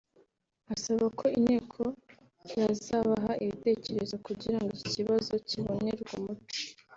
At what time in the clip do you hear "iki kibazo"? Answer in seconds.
4.75-5.33